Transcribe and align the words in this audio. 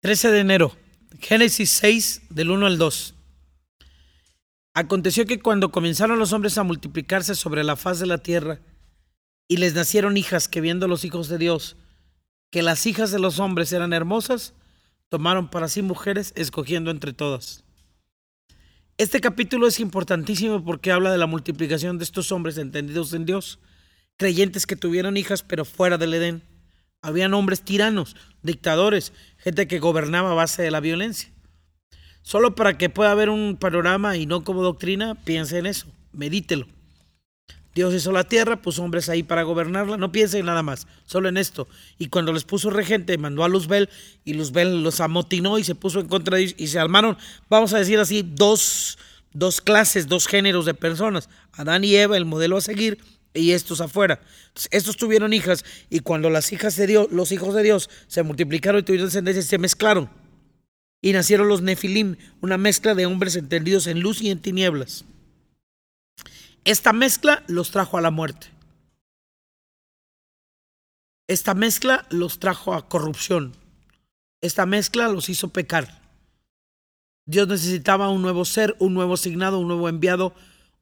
13 0.00 0.30
de 0.30 0.38
enero, 0.38 0.76
Génesis 1.18 1.70
6, 1.70 2.22
del 2.30 2.52
1 2.52 2.66
al 2.66 2.78
2. 2.78 3.16
Aconteció 4.72 5.26
que 5.26 5.40
cuando 5.40 5.72
comenzaron 5.72 6.20
los 6.20 6.32
hombres 6.32 6.56
a 6.56 6.62
multiplicarse 6.62 7.34
sobre 7.34 7.64
la 7.64 7.74
faz 7.74 7.98
de 7.98 8.06
la 8.06 8.18
tierra, 8.18 8.60
y 9.48 9.56
les 9.56 9.74
nacieron 9.74 10.16
hijas 10.16 10.46
que 10.46 10.60
viendo 10.60 10.86
los 10.86 11.04
hijos 11.04 11.28
de 11.28 11.38
Dios, 11.38 11.76
que 12.52 12.62
las 12.62 12.86
hijas 12.86 13.10
de 13.10 13.18
los 13.18 13.40
hombres 13.40 13.72
eran 13.72 13.92
hermosas, 13.92 14.54
tomaron 15.08 15.50
para 15.50 15.66
sí 15.66 15.82
mujeres, 15.82 16.32
escogiendo 16.36 16.92
entre 16.92 17.12
todas. 17.12 17.64
Este 18.98 19.20
capítulo 19.20 19.66
es 19.66 19.80
importantísimo 19.80 20.64
porque 20.64 20.92
habla 20.92 21.10
de 21.10 21.18
la 21.18 21.26
multiplicación 21.26 21.98
de 21.98 22.04
estos 22.04 22.30
hombres 22.30 22.56
entendidos 22.56 23.14
en 23.14 23.26
Dios, 23.26 23.58
creyentes 24.16 24.64
que 24.64 24.76
tuvieron 24.76 25.16
hijas 25.16 25.42
pero 25.42 25.64
fuera 25.64 25.98
del 25.98 26.14
Edén. 26.14 26.47
Habían 27.02 27.34
hombres 27.34 27.62
tiranos, 27.62 28.16
dictadores, 28.42 29.12
gente 29.38 29.68
que 29.68 29.78
gobernaba 29.78 30.32
a 30.32 30.34
base 30.34 30.62
de 30.62 30.70
la 30.70 30.80
violencia. 30.80 31.30
Solo 32.22 32.54
para 32.54 32.76
que 32.76 32.90
pueda 32.90 33.10
haber 33.10 33.30
un 33.30 33.56
panorama 33.56 34.16
y 34.16 34.26
no 34.26 34.44
como 34.44 34.62
doctrina, 34.62 35.14
piense 35.14 35.58
en 35.58 35.66
eso, 35.66 35.86
medítelo. 36.12 36.66
Dios 37.74 37.94
hizo 37.94 38.10
la 38.10 38.24
tierra, 38.24 38.60
puso 38.60 38.82
hombres 38.82 39.08
ahí 39.08 39.22
para 39.22 39.44
gobernarla, 39.44 39.96
no 39.96 40.10
piense 40.10 40.40
en 40.40 40.46
nada 40.46 40.64
más, 40.64 40.88
solo 41.04 41.28
en 41.28 41.36
esto. 41.36 41.68
Y 41.96 42.08
cuando 42.08 42.32
les 42.32 42.42
puso 42.42 42.70
regente, 42.70 43.16
mandó 43.18 43.44
a 43.44 43.48
Luzbel 43.48 43.88
y 44.24 44.34
Luzbel 44.34 44.82
los 44.82 45.00
amotinó 45.00 45.58
y 45.58 45.64
se 45.64 45.76
puso 45.76 46.00
en 46.00 46.08
contra 46.08 46.36
de 46.36 46.42
ellos 46.42 46.54
y 46.58 46.66
se 46.66 46.80
armaron, 46.80 47.16
vamos 47.48 47.72
a 47.72 47.78
decir 47.78 48.00
así, 48.00 48.24
dos, 48.26 48.98
dos 49.32 49.60
clases, 49.60 50.08
dos 50.08 50.26
géneros 50.26 50.66
de 50.66 50.74
personas. 50.74 51.28
Adán 51.52 51.84
y 51.84 51.94
Eva, 51.94 52.16
el 52.16 52.24
modelo 52.24 52.56
a 52.56 52.60
seguir, 52.60 52.98
y 53.38 53.52
estos 53.52 53.80
afuera. 53.80 54.20
estos 54.70 54.96
tuvieron 54.96 55.32
hijas 55.32 55.64
y 55.88 56.00
cuando 56.00 56.30
las 56.30 56.52
hijas 56.52 56.76
de 56.76 56.86
Dios, 56.86 57.08
los 57.10 57.32
hijos 57.32 57.54
de 57.54 57.62
Dios 57.62 57.88
se 58.06 58.22
multiplicaron 58.22 58.80
y 58.80 58.84
tuvieron 58.84 59.06
descendencia, 59.06 59.42
se 59.42 59.58
mezclaron. 59.58 60.10
Y 61.00 61.12
nacieron 61.12 61.48
los 61.48 61.62
Nefilim, 61.62 62.16
una 62.40 62.58
mezcla 62.58 62.94
de 62.94 63.06
hombres 63.06 63.36
entendidos 63.36 63.86
en 63.86 64.00
luz 64.00 64.20
y 64.20 64.30
en 64.30 64.40
tinieblas. 64.40 65.04
Esta 66.64 66.92
mezcla 66.92 67.44
los 67.46 67.70
trajo 67.70 67.96
a 67.96 68.00
la 68.00 68.10
muerte. 68.10 68.48
Esta 71.28 71.54
mezcla 71.54 72.06
los 72.10 72.40
trajo 72.40 72.74
a 72.74 72.88
corrupción. 72.88 73.54
Esta 74.40 74.66
mezcla 74.66 75.08
los 75.08 75.28
hizo 75.28 75.50
pecar. 75.50 76.02
Dios 77.26 77.46
necesitaba 77.46 78.08
un 78.08 78.22
nuevo 78.22 78.44
ser, 78.44 78.74
un 78.78 78.94
nuevo 78.94 79.14
asignado, 79.14 79.58
un 79.60 79.68
nuevo 79.68 79.88
enviado 79.88 80.34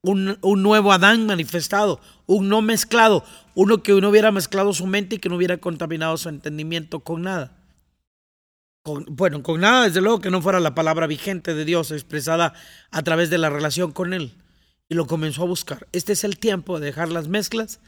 un, 0.07 0.63
nuevo 0.63 0.93
Adán 0.93 1.27
manifestado, 1.27 2.01
un 2.27 2.49
no 2.49 2.63
mezclado, 2.63 3.25
uno 3.55 3.83
que 3.83 3.93
no 4.01 4.09
hubiera 4.09 4.31
mezclado 4.31 4.73
su 4.73 4.87
mente 4.87 5.17
y 5.17 5.19
que 5.19 5.29
no 5.29 5.37
hubiera 5.37 5.59
contaminado 5.59 6.17
su 6.17 6.29
entendimiento 6.29 7.01
con 7.01 7.23
nada. 7.23 7.57
bueno, 8.85 9.43
con 9.43 9.61
nada, 9.61 9.85
desde 9.85 10.01
luego 10.01 10.21
que 10.21 10.31
no 10.31 10.41
fuera 10.41 10.61
la 10.61 10.77
palabra 10.77 11.09
vigente 11.09 11.55
de 11.55 11.65
Dios 11.65 11.91
expresada 11.91 12.55
a 12.93 13.03
través 13.03 13.31
de 13.31 13.39
la 13.39 13.51
relación 13.51 13.91
con 13.91 14.15
Él. 14.15 14.35
Y 14.89 14.95
lo 14.95 15.09
comenzó 15.09 15.43
a 15.43 15.47
buscar. 15.47 15.89
Este 15.91 16.13
es 16.13 16.23
el 16.23 16.39
tiempo 16.39 16.79
de 16.79 16.87
dejar 16.87 17.11
las 17.11 17.27
mezclas 17.27 17.81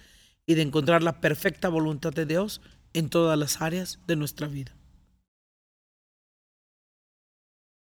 y 0.45 0.55
de 0.55 0.63
encontrar 0.63 1.05
la 1.05 1.21
perfecta 1.21 1.69
voluntad 1.69 2.13
de 2.13 2.27
Dios 2.27 2.61
en 2.95 3.09
todas 3.09 3.39
las 3.39 3.63
áreas 3.63 4.01
de 4.09 4.17
nuestra 4.17 4.49
vida. 4.49 4.75